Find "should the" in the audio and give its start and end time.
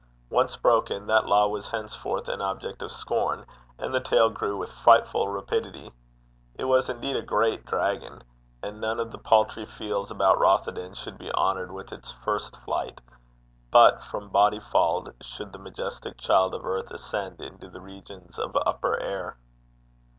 15.23-15.59